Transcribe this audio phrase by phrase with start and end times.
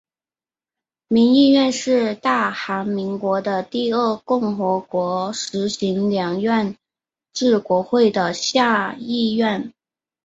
[1.09, 6.75] 民议院是大韩民国的第二共和国实行两院
[7.33, 9.71] 制国会的下议院。